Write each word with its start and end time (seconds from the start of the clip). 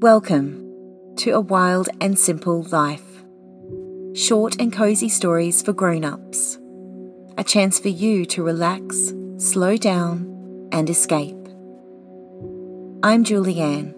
Welcome 0.00 1.14
to 1.18 1.30
A 1.32 1.40
Wild 1.40 1.88
and 2.00 2.18
Simple 2.18 2.62
Life. 2.64 3.24
Short 4.14 4.60
and 4.60 4.72
cozy 4.72 5.08
stories 5.08 5.62
for 5.62 5.72
grown 5.72 6.04
ups. 6.04 6.58
A 7.38 7.44
chance 7.44 7.78
for 7.78 7.88
you 7.88 8.24
to 8.26 8.42
relax, 8.42 9.12
slow 9.36 9.76
down, 9.76 10.68
and 10.72 10.88
escape. 10.90 11.36
I'm 13.02 13.24
Julianne. 13.24 13.94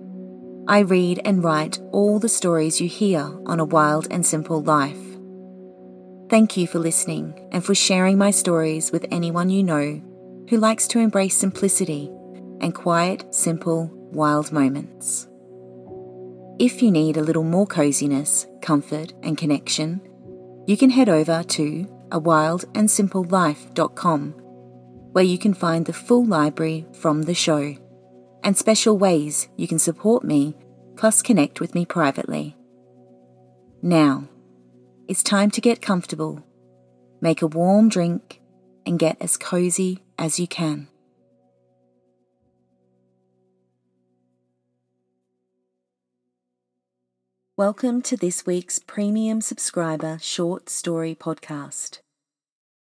I 0.68 0.80
read 0.80 1.20
and 1.24 1.42
write 1.42 1.78
all 1.92 2.18
the 2.18 2.28
stories 2.28 2.80
you 2.80 2.88
hear 2.88 3.20
on 3.46 3.60
A 3.60 3.64
Wild 3.64 4.08
and 4.10 4.24
Simple 4.24 4.62
Life. 4.62 5.00
Thank 6.30 6.56
you 6.56 6.66
for 6.66 6.78
listening 6.78 7.48
and 7.52 7.64
for 7.64 7.74
sharing 7.74 8.18
my 8.18 8.30
stories 8.30 8.92
with 8.92 9.06
anyone 9.10 9.50
you 9.50 9.62
know 9.62 10.02
who 10.48 10.56
likes 10.56 10.86
to 10.88 10.98
embrace 10.98 11.36
simplicity 11.36 12.10
and 12.60 12.74
quiet, 12.74 13.34
simple, 13.34 13.90
wild 14.12 14.52
moments. 14.52 15.28
If 16.58 16.82
you 16.82 16.90
need 16.92 17.16
a 17.16 17.22
little 17.22 17.42
more 17.42 17.66
coziness, 17.66 18.46
comfort, 18.62 19.12
and 19.22 19.36
connection, 19.36 20.00
you 20.66 20.76
can 20.76 20.90
head 20.90 21.08
over 21.08 21.42
to 21.42 21.84
awildandsimplelife.com, 22.10 24.30
where 25.12 25.24
you 25.24 25.36
can 25.36 25.52
find 25.52 25.84
the 25.84 25.92
full 25.92 26.24
library 26.24 26.86
from 26.92 27.22
the 27.22 27.34
show 27.34 27.74
and 28.44 28.56
special 28.56 28.96
ways 28.96 29.48
you 29.56 29.66
can 29.66 29.80
support 29.80 30.22
me 30.22 30.54
plus 30.96 31.22
connect 31.22 31.58
with 31.60 31.74
me 31.74 31.84
privately. 31.84 32.56
Now, 33.82 34.28
it's 35.08 35.24
time 35.24 35.50
to 35.52 35.60
get 35.60 35.82
comfortable, 35.82 36.44
make 37.20 37.42
a 37.42 37.48
warm 37.48 37.88
drink, 37.88 38.40
and 38.86 38.98
get 38.98 39.16
as 39.20 39.36
cozy 39.36 40.02
as 40.18 40.38
you 40.38 40.46
can. 40.46 40.88
Welcome 47.56 48.02
to 48.02 48.16
this 48.16 48.44
week's 48.44 48.80
premium 48.80 49.40
subscriber 49.40 50.18
short 50.20 50.68
story 50.68 51.14
podcast. 51.14 52.00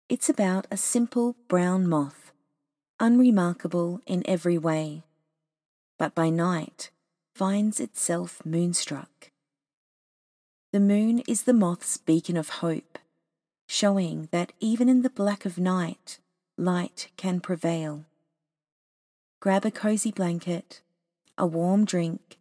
It's 0.07 0.29
about 0.29 0.67
a 0.71 0.77
simple 0.77 1.35
brown 1.49 1.85
moth, 1.85 2.31
unremarkable 2.97 3.99
in 4.07 4.23
every 4.25 4.57
way, 4.57 5.03
but 5.99 6.15
by 6.15 6.29
night 6.29 6.91
finds 7.35 7.81
itself 7.81 8.41
moonstruck. 8.45 9.31
The 10.71 10.79
moon 10.79 11.23
is 11.27 11.43
the 11.43 11.51
moth's 11.51 11.97
beacon 11.97 12.37
of 12.37 12.63
hope, 12.63 12.99
showing 13.67 14.29
that 14.31 14.53
even 14.61 14.87
in 14.87 15.01
the 15.01 15.09
black 15.09 15.43
of 15.43 15.57
night, 15.57 16.19
light 16.57 17.09
can 17.17 17.41
prevail. 17.41 18.05
Grab 19.41 19.65
a 19.65 19.71
cozy 19.71 20.13
blanket, 20.13 20.79
a 21.37 21.45
warm 21.45 21.83
drink, 21.83 22.37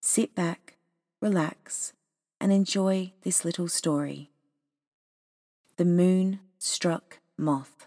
sit 0.00 0.34
back 0.34 0.74
relax, 1.20 1.92
and 2.40 2.50
enjoy 2.50 3.12
this 3.22 3.44
little 3.44 3.68
story. 3.68 4.30
The 5.76 5.84
Moon 5.84 6.40
Struck 6.58 7.18
Moth. 7.36 7.86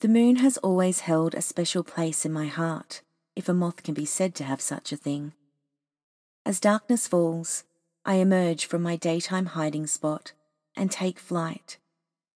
The 0.00 0.08
moon 0.08 0.36
has 0.36 0.56
always 0.58 1.00
held 1.00 1.34
a 1.34 1.40
special 1.40 1.84
place 1.84 2.26
in 2.26 2.32
my 2.32 2.46
heart, 2.46 3.02
if 3.36 3.48
a 3.48 3.54
moth 3.54 3.82
can 3.84 3.94
be 3.94 4.04
said 4.04 4.34
to 4.34 4.44
have 4.44 4.60
such 4.60 4.92
a 4.92 4.96
thing. 4.96 5.32
As 6.44 6.60
darkness 6.60 7.06
falls, 7.06 7.64
I 8.04 8.16
emerge 8.16 8.66
from 8.66 8.82
my 8.82 8.96
daytime 8.96 9.46
hiding 9.46 9.86
spot 9.86 10.32
and 10.76 10.90
take 10.90 11.18
flight, 11.18 11.78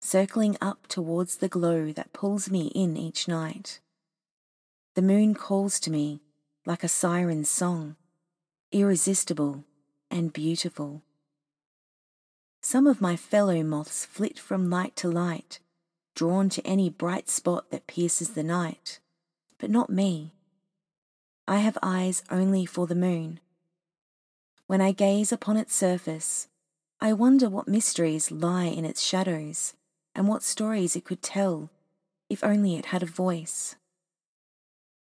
circling 0.01 0.57
up 0.61 0.87
towards 0.87 1.37
the 1.37 1.49
glow 1.49 1.93
that 1.93 2.13
pulls 2.13 2.51
me 2.51 2.69
in 2.69 2.97
each 2.97 3.27
night. 3.27 3.81
The 4.95 5.03
moon 5.03 5.35
calls 5.35 5.79
to 5.81 5.91
me 5.91 6.21
like 6.67 6.83
a 6.83 6.89
siren's 6.89 7.49
song, 7.49 7.97
irresistible 8.73 9.65
and 10.11 10.33
beautiful. 10.33 11.03
Some 12.61 12.87
of 12.87 13.01
my 13.01 13.17
fellow 13.17 13.63
moths 13.63 14.05
flit 14.05 14.39
from 14.39 14.69
light 14.69 14.97
to 14.97 15.09
light, 15.09 15.61
drawn 16.15 16.49
to 16.51 16.67
any 16.67 16.91
bright 16.91 17.29
spot 17.29 17.71
that 17.71 17.87
pierces 17.87 18.31
the 18.31 18.43
night, 18.43 18.99
but 19.59 19.71
not 19.71 19.89
me. 19.91 20.35
I 21.47 21.59
have 21.59 21.79
eyes 21.83 22.23
only 22.31 22.67
for 22.67 22.87
the 22.87 22.95
moon. 22.95 23.41
When 24.67 24.83
I 24.83 24.93
gaze 24.93 25.33
upon 25.33 25.57
its 25.57 25.75
surface, 25.75 26.49
I 27.01 27.15
wonder 27.15 27.49
what 27.49 27.69
mysteries 27.69 28.31
lie 28.31 28.67
in 28.67 28.85
its 28.85 29.01
shadows 29.01 29.73
and 30.15 30.29
what 30.29 30.43
stories 30.43 30.97
it 30.97 31.05
could 31.05 31.23
tell 31.23 31.71
if 32.29 32.45
only 32.45 32.77
it 32.77 32.87
had 32.87 33.03
a 33.03 33.07
voice. 33.07 33.77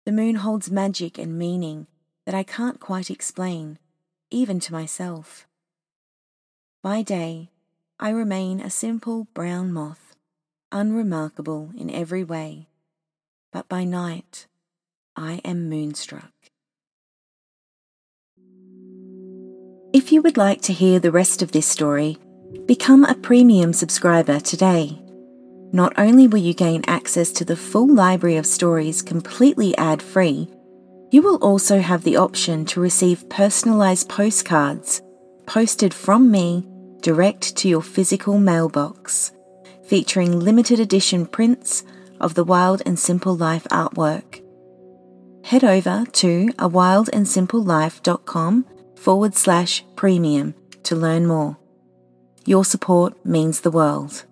The 0.06 0.12
moon 0.12 0.36
holds 0.36 0.70
magic 0.70 1.18
and 1.18 1.38
meaning 1.38 1.88
that 2.26 2.36
I 2.36 2.44
can't 2.44 2.80
quite 2.80 3.10
explain, 3.10 3.80
even 4.32 4.60
to 4.62 4.74
myself. 4.74 5.48
By 6.82 7.02
day, 7.02 7.50
I 8.00 8.10
remain 8.10 8.60
a 8.60 8.70
simple 8.70 9.28
brown 9.34 9.72
moth, 9.72 10.16
unremarkable 10.72 11.72
in 11.78 11.90
every 11.90 12.24
way, 12.24 12.68
but 13.52 13.70
by 13.70 13.86
night, 13.86 14.48
I 15.16 15.40
am 15.46 15.70
moonstruck. 15.70 16.32
If 19.94 20.12
you 20.12 20.22
would 20.24 20.38
like 20.38 20.62
to 20.64 20.74
hear 20.74 21.00
the 21.00 21.12
rest 21.12 21.42
of 21.42 21.52
this 21.52 21.68
story, 21.68 22.18
become 22.66 23.06
a 23.06 23.14
premium 23.14 23.74
subscriber 23.74 24.40
today. 24.40 25.03
Not 25.74 25.92
only 25.98 26.28
will 26.28 26.40
you 26.40 26.54
gain 26.54 26.84
access 26.86 27.32
to 27.32 27.44
the 27.44 27.58
full 27.58 27.92
library 27.92 28.38
of 28.38 28.46
stories 28.46 29.02
completely 29.02 29.76
ad 29.78 30.04
free, 30.04 30.48
you 31.10 31.24
will 31.24 31.38
also 31.38 31.80
have 31.80 32.04
the 32.04 32.18
option 32.18 32.64
to 32.66 32.80
receive 32.80 33.28
personalised 33.28 34.08
postcards 34.08 35.02
posted 35.48 35.92
from 35.92 36.30
me 36.32 36.68
direct 37.02 37.56
to 37.58 37.68
your 37.68 37.82
physical 37.82 38.38
mailbox, 38.38 39.32
featuring 39.84 40.40
limited 40.40 40.80
edition 40.80 41.26
prints 41.26 41.84
of 42.22 42.36
the 42.36 42.44
Wild 42.44 42.84
and 42.86 43.00
Simple 43.00 43.36
Life 43.36 43.64
artwork. 43.72 44.44
Head 45.44 45.64
over 45.64 46.06
to 46.06 46.50
awildandsimplelife.com 46.60 48.66
forward 48.96 49.34
slash 49.36 49.84
premium 49.96 50.54
to 50.84 50.96
learn 50.96 51.26
more. 51.26 51.58
Your 52.46 52.64
support 52.64 53.26
means 53.26 53.62
the 53.62 53.72
world. 53.72 54.26